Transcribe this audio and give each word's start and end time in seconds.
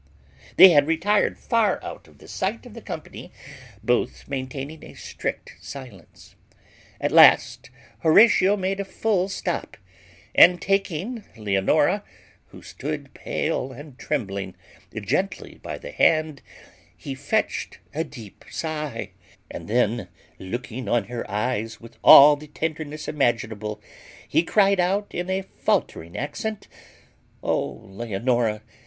They 0.57 0.69
had 0.69 0.87
retired 0.87 1.37
far 1.37 1.79
out 1.83 2.07
of 2.07 2.17
the 2.17 2.27
sight 2.27 2.65
of 2.65 2.73
the 2.73 2.81
company, 2.81 3.31
both 3.83 4.27
maintaining 4.27 4.83
a 4.83 4.95
strict 4.95 5.53
silence. 5.61 6.33
At 6.99 7.11
last 7.11 7.69
Horatio 7.99 8.57
made 8.57 8.79
a 8.79 8.83
full 8.83 9.29
stop, 9.29 9.77
and 10.33 10.59
taking 10.59 11.23
Leonora, 11.37 12.03
who 12.47 12.63
stood 12.63 13.13
pale 13.13 13.71
and 13.71 13.95
trembling, 13.99 14.55
gently 14.91 15.59
by 15.61 15.77
the 15.77 15.91
hand, 15.91 16.41
he 16.97 17.13
fetched 17.13 17.77
a 17.93 18.03
deep 18.03 18.43
sigh, 18.49 19.11
and 19.51 19.67
then, 19.67 20.07
looking 20.39 20.89
on 20.89 21.09
her 21.13 21.29
eyes 21.29 21.79
with 21.79 21.97
all 22.03 22.35
the 22.35 22.47
tenderness 22.47 23.07
imaginable, 23.07 23.79
he 24.27 24.41
cried 24.41 24.79
out 24.79 25.13
in 25.13 25.29
a 25.29 25.43
faltering 25.43 26.17
accent, 26.17 26.67
"O 27.43 27.63
Leonora! 27.83 28.63